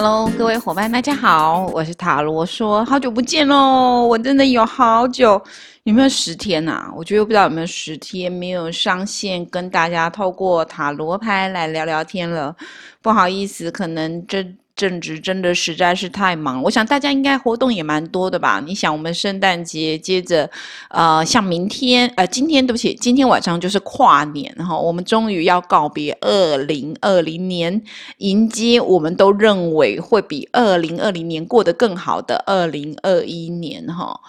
[0.00, 4.06] Hello，各位伙伴，大家好，我是塔罗说，好久不见喽！
[4.06, 5.42] 我真的有好久，
[5.82, 6.88] 有没有十天呐？
[6.94, 12.54] 我觉得不知道有没有十天没有上线跟大家透过塔罗牌来聊聊天了，
[13.02, 14.46] 不好意思，可能这。
[14.78, 18.62] 正值真的实在是太忙，我想大家应该活动也蛮多的吧？
[18.64, 20.48] 你想，我们圣诞节接着，
[20.90, 27.82] 呃，像明天，呃，今天对不起，今天晚上就是跨年，哈我们终于要告别二零二零年，
[28.18, 34.20] 迎接我们都认为会比二零二零年过得更好的二零二一年哈。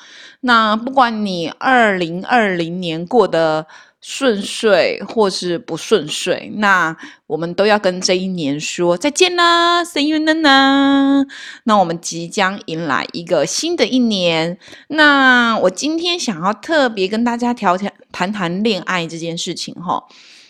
[0.42, 3.68] 那不管你二零二零年过得。
[4.02, 6.96] 顺遂或是不顺遂，那
[7.28, 11.28] 我们都要跟这一年说再见啦，See you n e
[11.64, 14.58] 那我们即将迎来一个新的一年。
[14.88, 20.04] 那我今天想要特别跟大家聊谈谈谈恋爱这件事情哈，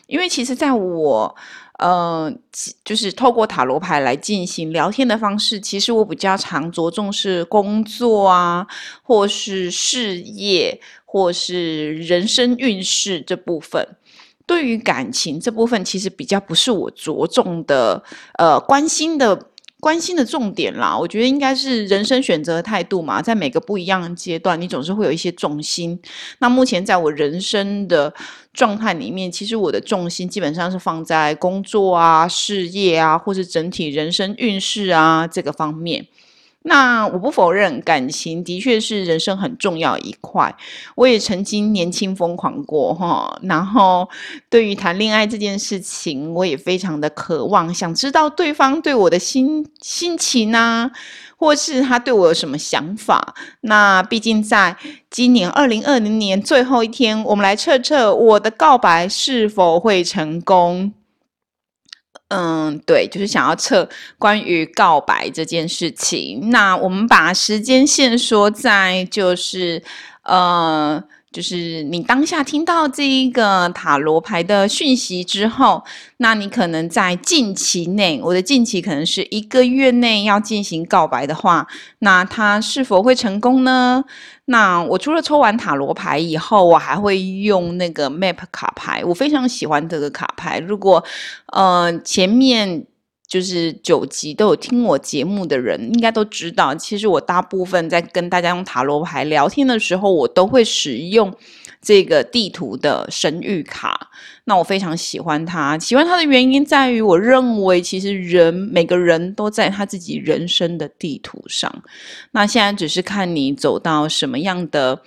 [0.08, 1.36] 因为其实在我。
[1.80, 2.32] 呃，
[2.86, 5.60] 就是透过塔罗牌来进行聊天的方式。
[5.60, 8.68] 其实我比较常着重是工作啊，
[9.02, 13.88] 或是事业，或是人生运势这部分。
[14.46, 18.04] 对于感情这部分，其实比较不是我着重的，
[18.38, 19.48] 呃，关心的。
[19.80, 25.98] 关心的重点啦，我觉得应该是人生选择的态度嘛，在每个不一样的阶段，你总是会有一些重心。
[26.40, 28.14] 那目前在我人生的
[28.54, 36.06] 状态里面，其实我的重心基本上是放在工作啊、事业啊，或是整体人生运势啊这个方面。
[36.64, 40.54] 那我不否认，感情的确是人生很重要一块。
[40.96, 44.08] 我也曾经年轻疯狂过哈，然后
[44.50, 50.92] 对于谈恋爱这件事情，我也非常的渴望，想知道对方对我的心心情啊，
[51.38, 53.34] 或是他对我有什么想法。
[53.62, 54.76] 那毕竟在
[55.10, 60.94] 今年二零二零年最后一天，我们来测测我的告白是否会成功。
[62.30, 66.50] 嗯，对，就是想要测关于告白这件事情。
[66.50, 69.84] 那我们把时间线说在，就是
[70.23, 71.04] 呃。
[71.32, 75.84] 就是你当下听到这一个塔罗牌的讯息之后，
[76.17, 81.68] 那你可能在近期内，我的近期可能是一个月内要进行告白的话，
[82.00, 84.04] 那他是否会成功呢？
[84.45, 90.60] 那我除了抽完塔罗牌以后，我还会用那个 Map 卡牌，我非常喜欢这个卡牌。
[90.60, 91.04] 如果
[91.54, 92.86] 呃前面。
[93.30, 101.32] 就是九集都有听我节目的人，应该都知道，其实我大部分在跟大家用塔罗牌聊天的时候，我都会使用
[101.80, 104.10] 这个地图的神谕卡。
[104.45, 111.84] 那我非常喜欢它，喜欢它的原因在于，我认为其实人每个人都在他自己人生的地图上，
[112.32, 115.04] 那现在只是看你走到什么样的。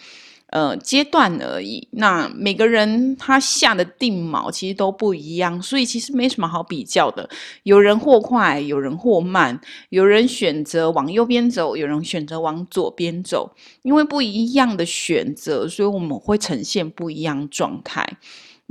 [0.53, 1.89] 呃，阶段而已。
[1.93, 7.27] 那每个人他下的定锚其实都不一样，所以其实没什么好比较的。
[7.63, 9.59] 有人或快，有人或慢，
[9.89, 13.51] 有人选择往右边走，有人选择往左边走。
[13.81, 18.07] 因为不一样的选择，所以我们会呈现不一样状态。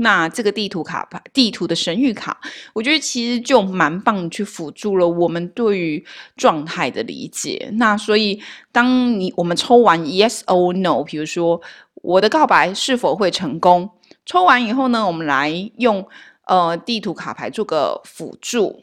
[0.02, 2.36] 那这个地图卡牌，地图的神谕卡，
[2.74, 6.04] 我觉得其实就蛮棒，去辅助了我们对于
[6.36, 7.70] 状态的理解。
[7.74, 8.42] 那所以，
[8.72, 11.62] 当你我们抽完 yes or no，比如说
[12.02, 13.88] 我的告白是否会成功？
[14.26, 16.04] 抽完以后呢，我们来用
[16.48, 18.82] 呃地图卡牌做个辅助，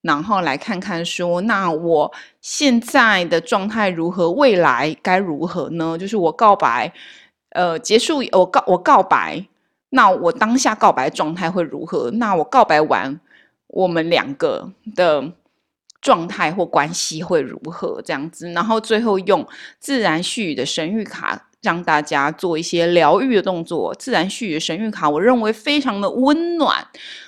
[0.00, 2.10] 然后来看看说，那我
[2.40, 4.30] 现在的状态如何？
[4.30, 5.98] 未来该如何呢？
[5.98, 6.90] 就是我告白，
[7.50, 9.44] 呃，结束，我告我告白。
[9.94, 12.10] 那我当下告白状态会如何？
[12.10, 13.20] 那我告白完，
[13.68, 15.32] 我们两个的
[16.00, 18.02] 状态或关系会如何？
[18.02, 19.46] 这样子，然后最后用
[19.78, 23.94] 自然序语的神谕卡让大家做一些疗愈的动作。
[23.94, 26.84] 自然序语神谕卡，我认为非常的温暖。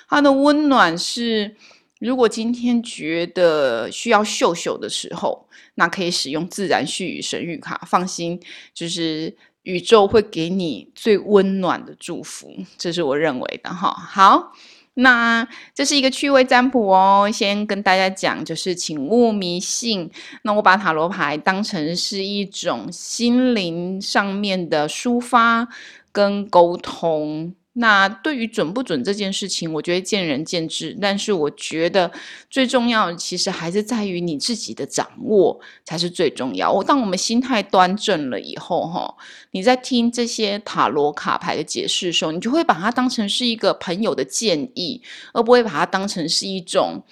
[0.09, 1.55] 它的温暖是，
[2.01, 7.81] 如果今天觉得需要秀秀的时候，那可以使用自然序语神谕卡。
[7.87, 8.37] 放心，
[8.73, 9.37] 就是。
[9.67, 13.91] 宇宙会给你最温暖的祝福，这是我认为的哈。
[13.91, 14.53] 好，
[14.93, 17.29] 那这是一个趣味占卜哦。
[17.29, 20.09] 先跟大家讲，就是请勿迷信。
[20.43, 25.67] 那我把塔罗牌当成是一种心灵上面的抒发
[26.13, 27.53] 跟沟通。
[27.79, 30.97] 那对于准不准这件事情，我觉得见仁见智。
[30.99, 32.11] 但是我觉得
[32.49, 36.71] 最重要的，其实还是在于你自己的掌握才是最重要。
[36.71, 39.15] 我当我们心态端正了以后，哈，
[39.51, 44.99] 你在听这些塔罗卡牌的解释的时候，你就会把它当成是一个朋友的建议，
[45.33, 47.03] 而不会把它当成是一种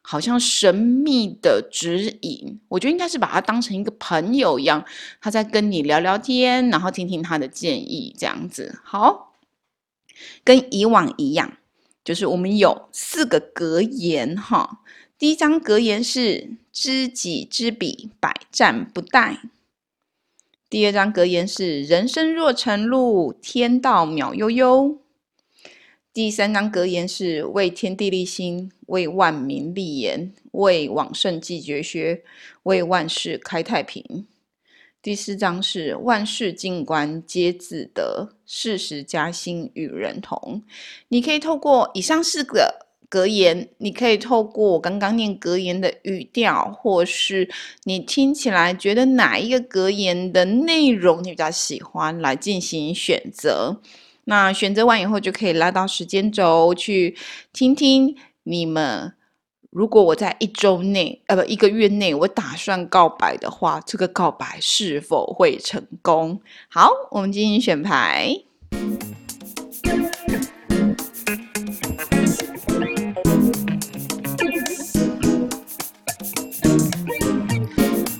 [0.00, 2.58] 好像神秘的指引。
[2.68, 4.82] 我觉得应该是把它当成一个朋友一样，
[5.20, 9.33] 他在跟你聊聊天，然后听听他的建议，这样子好。
[10.42, 11.56] 跟以往一样，
[12.04, 14.82] 就是我们有四个格言哈。
[15.18, 19.38] 第一张格言是知己知彼，百战不殆。
[20.68, 24.98] 第二章格言是：人生若晨露，天道渺悠悠。
[26.12, 32.24] 第三章格言是：为天地立心，为万民立言，为往圣继绝学，
[32.64, 34.26] 为万世开太平。
[35.04, 40.62] 第四章是：万事静观皆自得，事实加薪与人同。
[41.08, 42.86] 你可以透过以上四个。
[43.10, 47.48] 格言，你可以透过我刚刚念格言的语调，或是
[47.84, 53.82] 你听起来觉得哪一个格言的内容你比较喜欢，来进行选择。
[54.24, 57.14] 那选择完以后，就可以拉到时间轴去
[57.52, 59.12] 听听你们。
[59.74, 66.40] 如果我在一周内，呃，不，一个月内，我打算告白的话，这个告白是否会成功？
[66.68, 68.40] 好，我们进行选牌。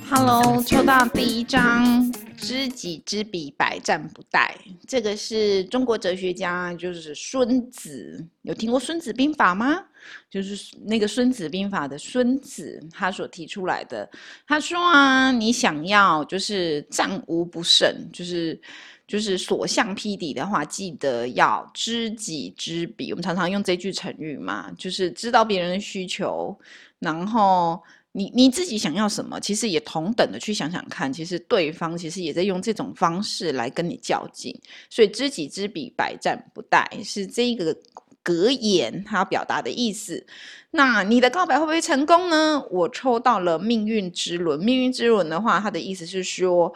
[0.09, 4.51] Hello，抽到第一张“知己知彼，百战不殆”。
[4.87, 8.25] 这个是中国哲学家，就是孙子。
[8.43, 9.83] 有听过《孙子兵法》吗？
[10.29, 14.09] 就是那个《孙子兵法》的孙子，他所提出来的。
[14.47, 18.59] 他说啊，你想要就是战无不胜，就是
[19.07, 23.11] 就是所向披靡的话，记得要知己知彼。
[23.11, 26.57] 我们常常用这句成语嘛，就是知道别人的需求，
[26.99, 27.81] 然后。
[28.17, 29.37] 你你自己想要什么？
[29.41, 34.57] 其实也同等的去想想看，其实对方其实也在用这种方式来跟你较劲。
[34.89, 37.75] 所以知己知彼，百战不殆，是这个
[38.23, 40.25] 格言它要表达的意思。
[40.71, 42.65] 那你的告白会不会成功呢？
[42.71, 44.57] 我抽到了命运之轮。
[44.61, 46.73] 命运之轮的话，它的意思是说，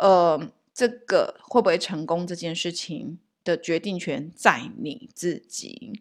[0.00, 5.92] 呃，这个会不会成功这件事情的决定权在你自己。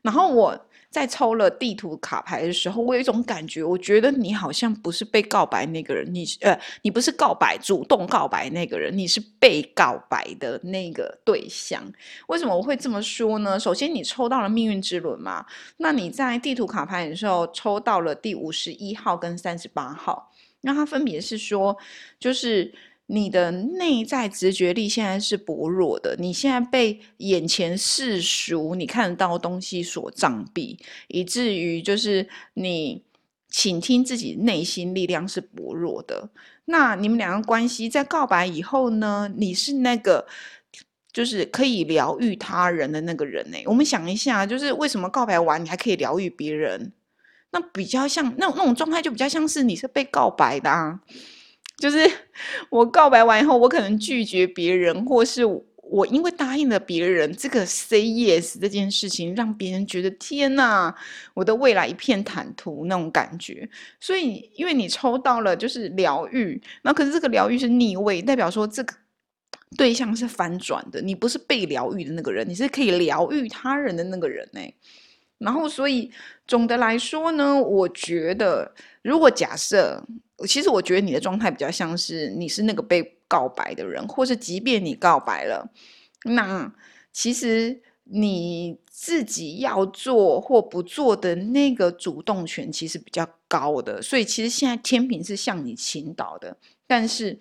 [0.00, 0.64] 然后我。
[0.90, 11.82] 在抽了地图卡牌的时候，我有一种感觉，我觉得你好像不是被告白那个人，你呃，你不是告白主动告白那个人，你是被告白的那个对象。
[12.28, 13.60] 为什么我会这么说呢？
[13.60, 15.44] 首先，你抽到了命运之轮嘛，
[15.76, 20.32] 那你在地图卡牌的时候抽到了第五十一号跟三十八号，
[20.62, 21.76] 那它分别是说，
[22.18, 22.74] 就是。
[23.10, 33.02] 你的内在直觉力现在是薄弱的，你现在被眼前世俗你看得到东西所障蔽，以至于就是你
[33.48, 36.28] 倾听自己内心力量是薄弱的。
[36.66, 39.32] 那你们两个关系在告白以后呢？
[39.36, 40.26] 你是那个
[41.10, 43.56] 就是可以疗愈他人的那个人呢？
[43.64, 46.92] 我们想一下，就是为什么告白完你还可以疗愈别人？
[47.52, 51.00] 那比较像那那种状态，就比较像是你是被告白的啊。
[51.78, 51.98] 就是
[52.68, 55.42] 我告白完以后，我可能拒绝别人，或是
[55.90, 60.94] 我因为答应了别人这个 say yes 这件事情，让别人觉得天哪，
[61.32, 63.66] 我的未来一片坦途那种感觉。
[63.98, 68.94] 所以，因为你抽到了就是疗愈，那可是这个疗愈是逆位，代表说这个
[69.78, 74.60] 对象是反转的，你不是被疗愈的那个人，你是可以疗愈他人的那个人呢。
[75.38, 76.10] 然后，所以
[76.46, 80.04] 总的来说呢，我觉得如果假设。
[80.46, 85.68] 其实我觉得你的状态比较像是你是那个被告白的人，或是即便你告白了，
[86.26, 86.72] 那
[87.12, 94.00] 其实你自己要做或不做的那个主动权其实比较高的。
[94.00, 97.36] 所以其实现在天平是向你倾倒的，但是。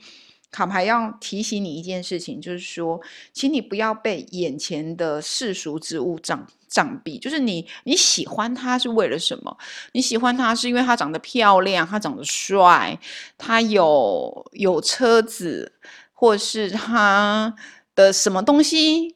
[0.50, 3.00] 卡牌要提醒你一件事情，就是说，
[3.34, 7.20] 请你不要被眼前的世俗之物障障蔽。
[7.20, 9.56] 就是你你喜欢他是为了什么？
[9.92, 12.98] 你喜欢他是因为他长得漂亮，他长得帅，
[13.38, 15.74] 他有有车子，
[16.14, 17.54] 或是他
[17.94, 19.16] 的什么东西？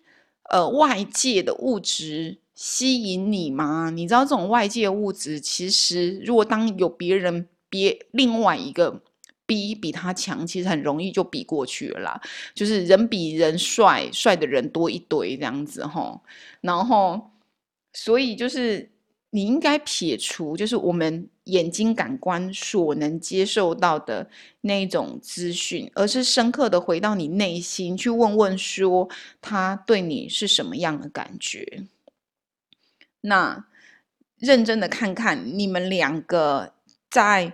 [0.50, 3.90] 呃，外界的物质吸引你吗？
[3.90, 9.02] 你知道这种外界物质，其实如果当有别人别另外一个。
[9.52, 12.22] 比比他强，其实很容易就比过去了啦。
[12.54, 16.22] 就是人比人帅，帅的人多一堆这样子哈。
[16.62, 17.30] 然后，
[17.92, 18.90] 所以就是
[19.32, 24.26] 你应该撇除，就是我们眼睛感官所能接受到的
[24.62, 29.10] 那种资讯，而是深刻的回到你内心去问问说，
[29.42, 31.84] 他对你是什么样的感觉？
[33.20, 33.66] 那
[34.38, 36.72] 认真的看看你们两个
[37.10, 37.52] 在。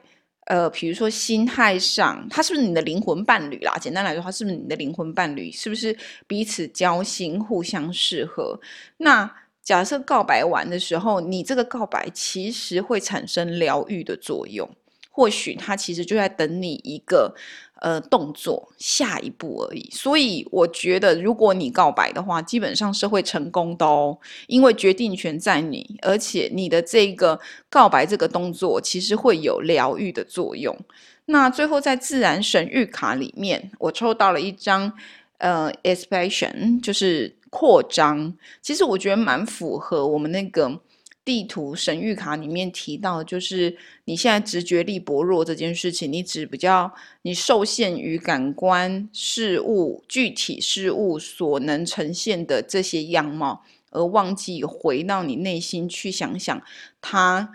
[0.47, 3.77] 呃，比如说心态上，他是不是你的灵魂伴侣啦？
[3.79, 5.51] 简单来说，他是不是你的灵魂伴侣？
[5.51, 8.59] 是不是彼此交心、互相适合？
[8.97, 9.29] 那
[9.61, 14.69] 假设告白完的时候，你这个告白其实会产生疗愈的作用，
[15.17, 17.33] 或许他其实就在等你一个
[17.81, 19.89] 呃动作，下一步而已。
[19.91, 30.77] 所以我觉得，如果你告白的话，基本上是会成功的哦，因为决定权在你，而且你的这个告白这个动作其实会有疗愈的作用。
[31.25, 34.93] 那最后在自然神谕卡里面，我抽到了一张
[35.39, 38.31] 呃 expansion，就是扩张。
[38.61, 40.79] 其实我觉得蛮符合我们那个。
[41.27, 46.89] 地图神谕卡里面提到，就是你现在直觉力薄弱这件事情，你只比较
[47.23, 56.61] 你受限于感官事物具体事物所能呈现的这些样貌，而忘记回到你内心去想想
[57.01, 57.51] 它，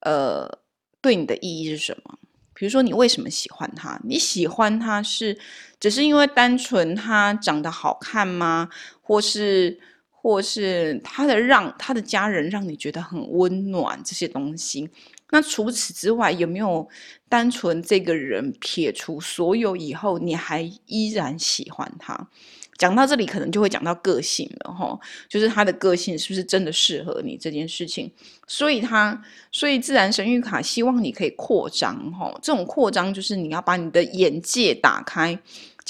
[0.00, 0.58] 呃，
[1.02, 2.18] 对你的意义是什么？
[2.54, 4.00] 比如说，你为什么喜欢他？
[4.02, 5.38] 你喜欢他是
[5.78, 8.70] 只是因为单纯他长得好看吗？
[9.02, 9.78] 或是？
[10.22, 14.88] 或是他的让他的家人让你觉得很温暖这些东西，
[15.30, 16.86] 那除此之外有没有
[17.26, 22.28] 单纯这个人撇除所有以后，你还依然喜欢他？
[22.76, 24.98] 讲到这里，可能就会讲到个性了哈，
[25.28, 28.10] 就是他的个性是不是真的适合你这件事情？
[28.46, 29.22] 所以他
[29.52, 35.38] 所以自然神谕卡希望你可以扩张哈，这种扩张就是你要把你的眼界打开。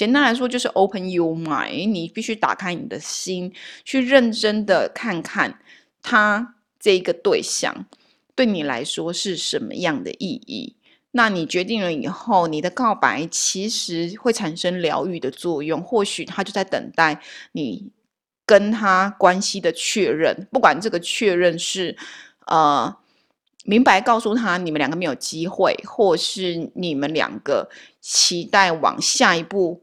[0.01, 3.53] 简单来说，就是 open your mind，你必须打开你的心，
[3.85, 5.59] 去认真的看看
[6.01, 7.85] 他这个对象
[8.33, 10.75] 对你来说是什么样的意义。
[11.11, 15.79] 那你决定了以后，你的告白其实会产生疗愈的作用。
[15.79, 17.91] 或许他就在等待你
[18.43, 21.95] 跟他关系的确认，不管这个确认是
[22.47, 22.97] 呃
[23.65, 27.69] 明白告诉他你们两个没有机会，或是你们两个。
[28.03, 29.79] 期待往下一步，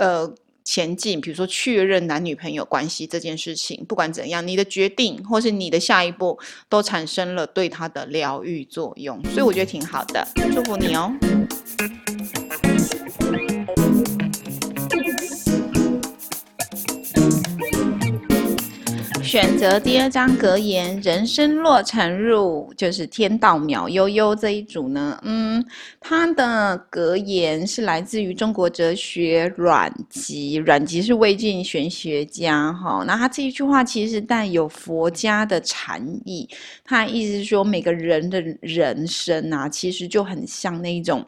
[0.00, 1.20] 呃，前进。
[1.20, 6.38] 比如说确认男女朋友关系这件事情，不管怎样，你的决定或是你的下一步，
[6.70, 11.12] 都产生了对他的疗愈作用，所以我觉得挺好的，祝福你哦。
[19.30, 25.16] 选择第二张格言，人生若沉入，就是天道渺悠悠这一组呢。
[25.22, 25.64] 嗯，
[26.00, 33.04] 它的格言是来自于中国哲学阮籍，阮籍是魏晋玄学家哈。
[33.06, 36.48] 那他这一句话其实带有佛家的禅意，
[36.84, 41.24] 他意思是说每个人的人生啊，其实就很像那一种。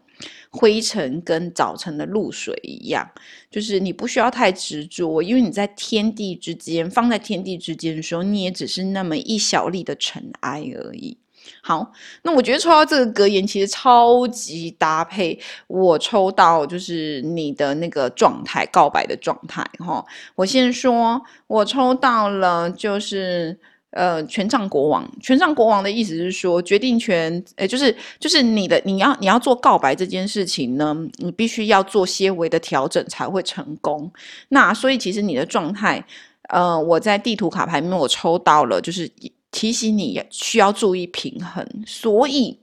[0.51, 3.11] 灰尘跟早晨的露水一样，
[3.51, 11.17] 就是你不需要太执着，因为你在天地之间，放在天地之间的时候，你也只是那么一小粒的尘埃而已。
[11.63, 20.05] 好，那我觉得抽到这个格言其实超级搭配，我抽到就是你的那个状态，告白的状态哈。
[20.35, 23.59] 我先说，我抽到了就是。
[23.93, 34.11] 呃，权杖国王，权杖国王的意思是说，决定权，诶，就是就是你的，你要你要做告白这件事情呢，你必须要做些微的调整才会成功。
[34.49, 36.05] 那所以其实你的状态，
[36.49, 39.11] 呃，我在地图卡牌面我抽到了，就是
[39.51, 42.59] 提醒你需要注意平衡，所以。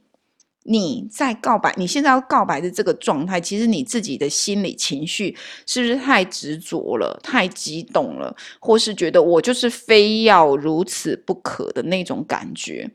[0.71, 5.35] 你在告白，你现在要告白的这个状态，其实你自己的心理情绪
[5.65, 12.87] 是不是太执着了、太激动了，或是觉得我就是非要如此不可的那种感觉，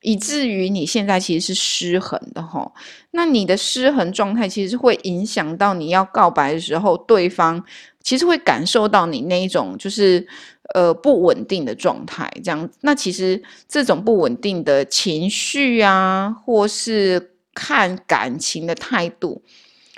[0.00, 2.72] 以至于你现在其实是失衡的哈。
[3.10, 7.62] 那你的失衡状态其实会影响到你要告白的时候，对方
[8.08, 10.26] 其实会感受到你那一种就是。
[10.74, 19.42] 呃，不稳定的状态，这样，那其实这种不稳定的情绪啊，或是看感情的态度，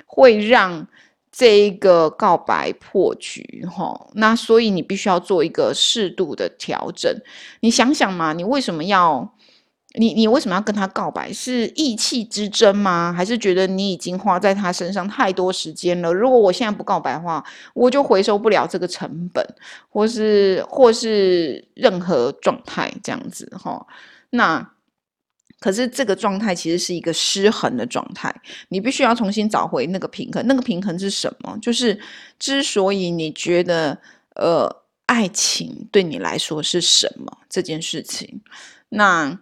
[0.05, 0.87] 会让
[1.29, 4.07] 这一个告白破局，哈。
[4.13, 7.13] 那所以你必须要做一个适度的调整。
[7.59, 9.35] 你想想嘛，你为什么要？
[9.95, 11.33] 你你为什么要跟他告白？
[11.33, 13.13] 是意气之争吗？
[13.13, 16.13] 还是觉得你已经花在他身上太多时间了？
[16.13, 17.43] 如果我现在不告白的话，
[17.73, 19.45] 我就回收不了这个成本，
[19.89, 23.85] 或是或是任何状态这样子哈。
[24.29, 24.71] 那
[25.59, 28.33] 可是这个状态其实是一个失衡的状态，
[28.69, 30.41] 你必须要重新找回那个平衡。
[30.47, 31.57] 那个平衡是什么？
[31.61, 31.99] 就是
[32.39, 33.97] 之所以你觉得
[34.35, 38.41] 呃爱情对你来说是什么这件事情，
[38.87, 39.37] 那。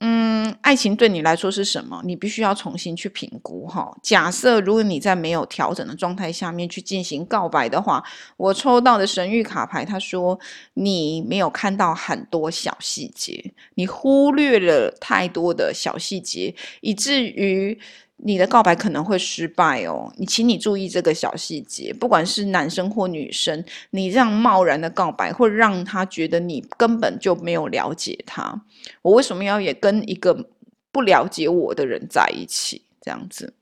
[0.00, 2.02] 嗯，爱情对你来说是什么？
[2.04, 3.96] 你必须要重新去评估哈。
[4.02, 8.02] 假设如果你在没有调整的状态下面去进行告白的话，
[8.36, 10.38] 我抽到的神谕卡牌，他说
[10.74, 17.78] 你没有看到很多小细节，你忽略了太多的小细节，以至于。
[18.16, 28.62] 你的告白可能会失败哦，你请你注意这个小细节，不管是男生或女生，你这样贸然的告白，会让他觉得你根本就没有了解他。
[29.02, 30.48] 我为什么要也跟一个
[30.90, 32.82] 不了解我的人在一起？
[33.02, 33.52] 这样子。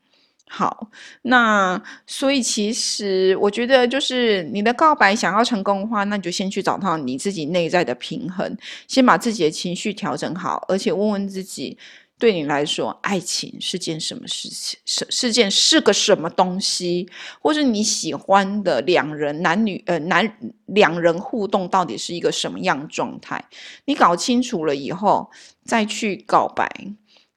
[0.55, 0.91] 好，
[1.23, 8.55] 那所以其实我觉得，就是你的告白想要成功的话，那你就先去找到你自己内在的平衡，
[8.87, 11.79] 先把自己的情绪调整好，而且问问自己，
[12.23, 14.79] 对你来说，爱情是件什么事情？
[14.85, 17.09] 是是件是个什么东西？
[17.41, 23.45] 或是你喜欢的两人男女呃男两人互动到底是一个什么样状态？
[23.87, 25.29] 你搞清楚了以后，
[25.65, 26.71] 再去告白。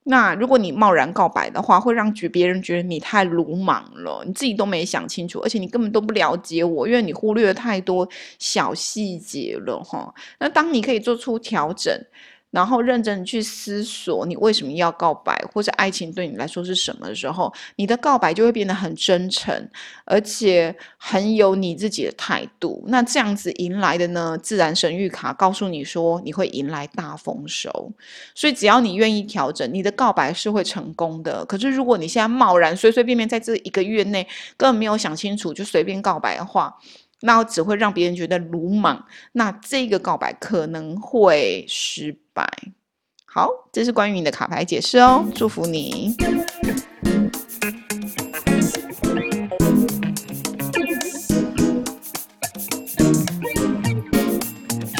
[0.04, 10.13] 那如果你贸然告白的话，会让觉别人觉得你太鲁莽了，你自己都没想清楚，而且你根本都不了解我，因为你忽略了太多小细节了哈。
[10.39, 11.92] 那当你可以做出调整。
[12.56, 19.70] 然后认真去思索，你为什么要告白，或者爱情对你来说是什么的时候，你的告白就会变得很真诚，
[20.06, 22.82] 而且很有你自己的态度。
[22.88, 27.92] 那这样子迎来的呢，自然神谕卡告诉你说，你会迎来大丰收。
[28.34, 31.44] 所以只要你愿意调整，你的告白是会成功的。
[31.44, 36.74] 可是如果你现在贸然随随便便在这一个月内根本没有想清楚就随便告白的话，
[37.22, 42.48] 那只会让别人觉得鲁莽，那这个告白可能会失败。
[43.25, 46.15] 好，这是关于你的卡牌解释哦，祝福你。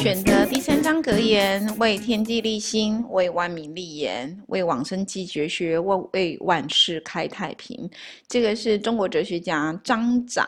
[0.02, 7.90] 选择第三张格言：为天地立心，为万民立言，为往生继绝学，为为万世开太平。
[8.28, 10.46] 这个是中国哲学家张载。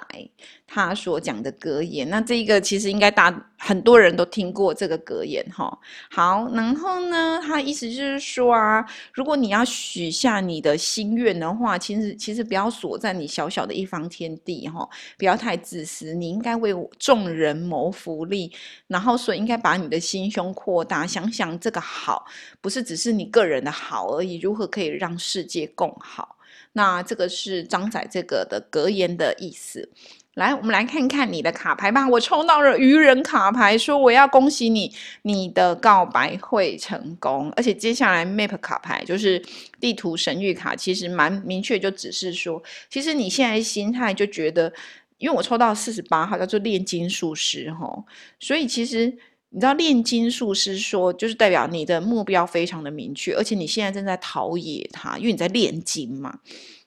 [0.71, 5.79] 他所讲的格言，那这个其实应该大很多人都听过这个格言哈。
[6.11, 18.53] 好，然后呢，他意思就是说啊，如果你要许下你的心愿的话，其实其实不要锁在你小小的一方天地哈，不要太自私，你应该为众人谋福利，
[18.89, 22.27] 然后所以应该把你的心胸扩大，想想这个好
[22.61, 26.37] 不是只是你个人的好而已，如何可以让世界更好？
[26.73, 29.89] 那这个是张载这个的格言的意思。
[30.35, 32.09] 来，我们来看看你的卡牌吧。
[32.09, 37.53] 我抽到了愚人卡牌，说我要恭喜你，你的告白会成功。
[37.57, 39.43] 而且接下来 Map 卡牌就是
[39.81, 44.73] 地图神谕卡，其实蛮明确，就只是说，其实你现在心态就觉得，
[45.17, 48.05] 因为我抽到四十八号叫做炼金术师哈，
[48.39, 49.13] 所以其实
[49.51, 56.39] 你知道炼金术师说，就是代表你的目标非常的明确，而且你现在正在陶冶它，因为你在炼金嘛。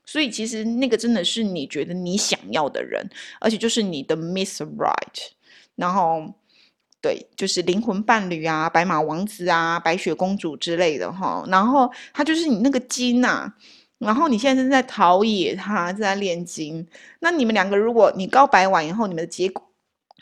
[0.06, 5.30] 所以其实那个真的是你觉得你想要的人，而且就是你的 Miss Right，
[5.76, 6.34] 然后
[7.02, 11.43] 对，就是灵魂伴侣啊，白马王子啊，白雪公主之类的哈。
[11.47, 13.52] 然后他就是你那个金呐，
[14.00, 16.86] 然后你现在正在陶冶他，正在炼金。
[17.19, 19.63] 那你们两个，如果你告白完以后，你们的结果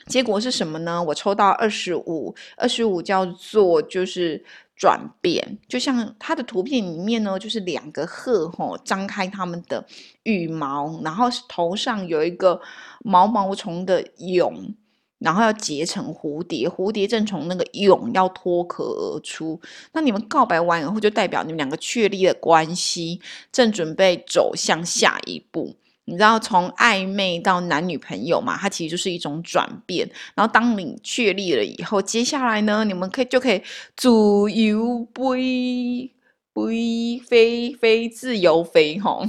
[0.08, 1.04] 结果是什么呢？
[1.04, 4.44] 我抽到二十五，二十五叫做就是。
[4.80, 9.86] 转变，就像它的图片里面呢，就是两个鹤吼张开它们的
[10.24, 12.62] 羽毛，然后头上有一个
[13.04, 14.74] 毛毛虫的蛹，
[15.18, 19.60] 然后要结成蝴蝶，蝴蝶正从那个蛹要脱壳而出。
[19.92, 23.20] 那你们告白完以后，就代表你们两个确立了关系，
[23.52, 25.76] 正准备走向下一步。
[26.10, 28.58] 你知道从暧昧到男女朋友嘛？
[28.58, 30.10] 它其实就是一种转变。
[30.34, 33.62] 然后当你确立了以后，接下来呢，你们可以就可以
[33.96, 36.12] 自由飞
[36.54, 39.24] 飞飞飞自由飞吼，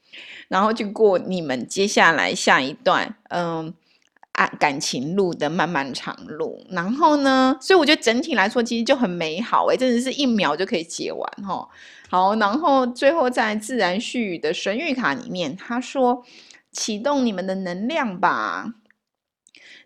[0.48, 3.72] 然后就过你们接下来下一段嗯
[4.36, 6.64] 啊感情路的漫漫长路。
[6.70, 11.68] 然后呢，所以我觉得整体来说其实就很美好诶，真的是一秒就可以解完哈。
[12.08, 16.22] 好，然后最后在自然序语的神谕卡里面，他说
[16.70, 18.74] ：“启动你们的能量吧，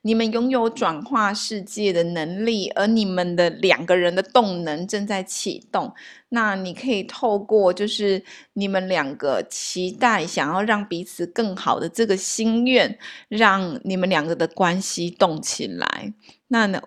[0.02, 5.92] 你们拥有转化世界的能力，而你们的两个人的动能正在启动。
[6.30, 16.12] 那你可以透过就是你们两个期待想要让彼此更好的这个心愿，让你们两个的关系动起来。
[16.48, 16.80] 那呢？”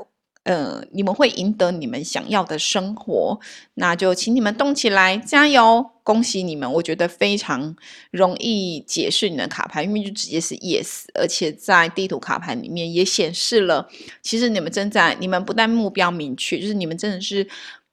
[0.43, 3.39] 呃，你们会赢得你们想要的生活，
[3.75, 5.89] 那就请你们动起来，加油！
[6.03, 7.73] 恭喜你们，我觉得非常
[8.11, 13.87] 容易解释你的卡牌，因为就直接是 yes，而且在地图卡牌里面也显示了，
[14.21, 17.47] 其实你们正在，你们不但目标明确，就是你们真的是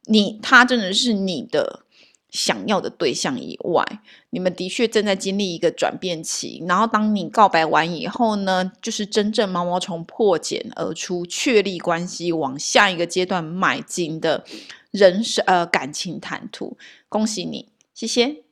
[0.06, 1.84] 你，他真的是你的。
[2.30, 3.84] 想要的对象以外，
[4.30, 6.62] 你们的确正在经历一个转变期。
[6.68, 14.44] 然后，当你告白完以后呢，就是真正毛毛虫破茧而出，确立关系，往下一个阶段迈进的
[14.90, 16.76] 人生呃感情坦途。
[17.08, 18.49] 恭喜你，谢谢。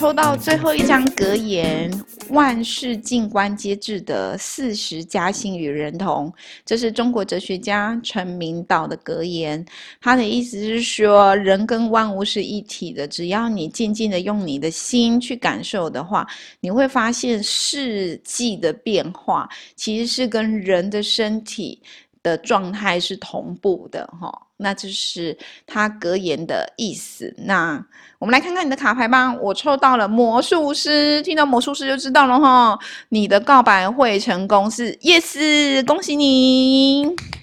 [0.00, 1.92] 抽到最后一张格言。
[2.30, 6.32] 万事静观皆至的四时嘉兴与人同，
[6.64, 9.62] 这是中国哲学家陈明道的格言。
[10.00, 16.26] 他的意思是说，人跟万物是一体的，只要你静静的用你的心去感受的话，
[16.60, 21.82] 你会发现四季的变化其实是跟人的身体。
[22.22, 27.34] 的状态是同步的哈，那就是他格言的意思。
[27.38, 27.84] 那
[28.18, 29.34] 我们来看看你的卡牌吧。
[29.34, 32.78] 我抽到了魔术师，听到魔术师就知道了哈。
[33.08, 37.39] 你的告白会成功是 yes，恭喜你。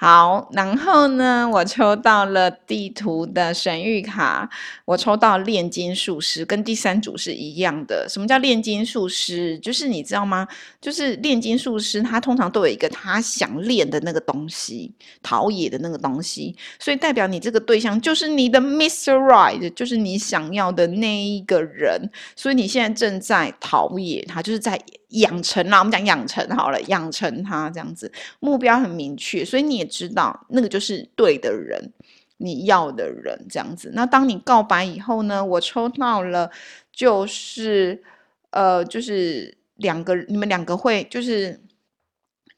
[0.00, 4.48] 好，然后呢，我抽到了地图的神谕卡，
[4.84, 8.06] 我抽到炼金术师，跟第三组是一样的。
[8.08, 9.58] 什么叫炼金术师？
[9.58, 10.46] 就是你知道吗？
[10.80, 19.16] 就是炼金术师，他通常都有一个他想练的那个东西，陶冶的那个东西，所以代表你这个对象就是你的 Mr.
[19.16, 22.08] Right，就是你想要的那一个人。
[22.36, 24.80] 所以你现在正在陶冶他，就是在。
[25.08, 31.92] 养成啦，我们讲养成好了，养成他这样子，目标很明确，所以你也知道那个就是对的人，
[32.36, 33.90] 你要的人这样子。
[33.94, 36.50] 那当你告白以后呢，我抽到了，
[36.92, 38.02] 就是
[38.50, 41.58] 呃，就是两个你们两个会就是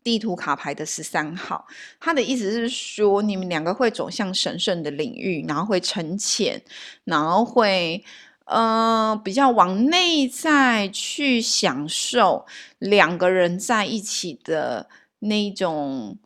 [0.03, 1.65] 地图卡牌的十三号，
[2.01, 6.61] 他的意思是说你们两个会走向神圣的领域，然后会沉潜，
[7.05, 8.05] 然后会。
[8.51, 12.47] 呃，比较往内在去享受
[12.79, 14.89] 两个人在一起的
[15.21, 16.19] 那种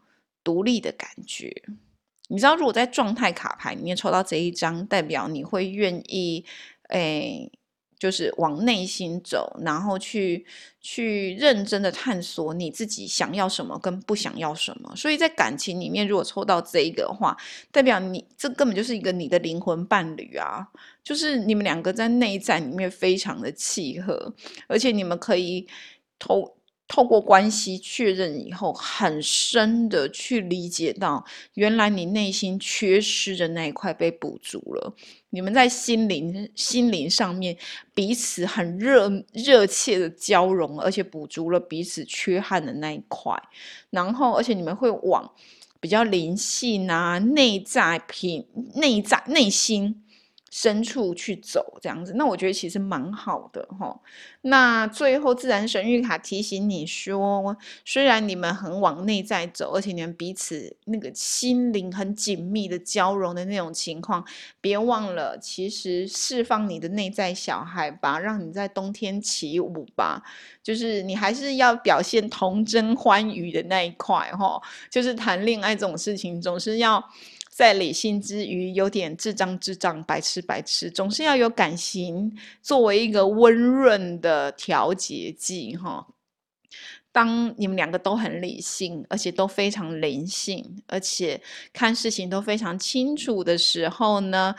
[0.43, 1.63] 独立的感觉。
[2.29, 6.45] 你知道，如果在状态卡牌里面抽到这一张，代表你会愿意，
[6.89, 7.53] 诶。
[8.05, 10.45] 就是往内心走，然后去
[10.83, 14.95] 去认真的探索你自己想要什么跟不想要什么。
[14.95, 17.35] 所以在感情里面，如果抽到这一个话，
[17.73, 20.69] 代表你这根本就是一个你的灵魂伴侣啊！
[21.03, 24.35] 就是你们两个在内在里面非常的契合，
[24.67, 25.67] 而且你们可以
[26.19, 26.55] 投
[26.87, 34.95] 透过关系确认以后，很深的去理解到，原来你内心缺失的那一块被补足了。
[35.31, 37.57] 你们在心灵心灵上面
[37.95, 43.35] 彼此很热热切的交融，而且补足了彼此缺憾的那一块。
[43.91, 45.29] 然后，而且你们会往
[45.81, 50.04] 比较灵性啊、内在品、内在内心。
[50.57, 54.01] 深处去走，这样子，那我觉得其实蛮好的哈。
[54.43, 64.25] 那最后自然神谕卡提醒你说，虽然你们很往内在走，而且你们彼此那个心灵很紧密的交融的那种情况，
[64.61, 70.23] 别忘了，其实释放你的内在小孩吧，让你在冬天起舞吧，
[70.63, 74.63] 就是你还是要表现童真欢愉的那一块哈。
[74.89, 77.05] 就是谈恋爱这种事情，总是要。
[77.55, 86.05] 在理性之余，有点智障智障、白痴白痴，总是要有感情作为一个温润的调节剂，哈。
[87.13, 91.41] 当你们两个都很理性，而且都非常灵性，而且
[91.73, 94.53] 看事情都非常清楚的时候呢？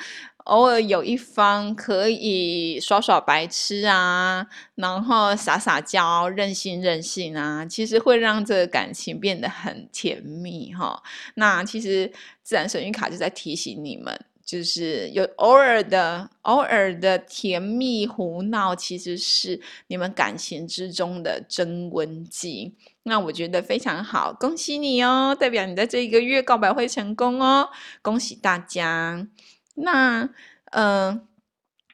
[0.45, 11.01] 偶尔有一方可以耍耍白痴啊，然后撒撒娇、任性任性啊，其实会让这个感情变得很甜蜜哈。
[11.33, 12.11] 那其实
[12.43, 22.75] 自然神谕卡就在提醒你们，就是有偶尔的、偶尔的甜蜜胡闹，其实是你们感情之中的增温剂。
[23.01, 27.69] 那我觉得非常好，恭喜你哦，代表你在这一个月告白会成功哦，
[28.03, 29.27] 恭喜大家。
[29.75, 30.29] 那，
[30.71, 31.21] 嗯，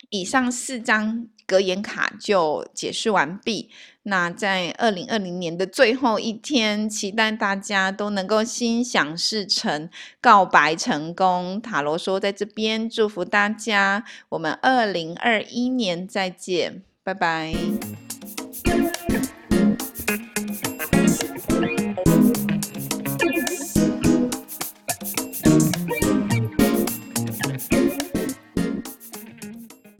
[0.10, 3.70] 以上四张格言卡就解释完毕。
[4.04, 9.89] 那在二零二零年的最后一天，期待大家都能够心想事成，
[10.20, 11.62] 告白成功。
[11.62, 17.54] 塔罗说，在这边祝福大家，我们二零二一年再见，拜拜。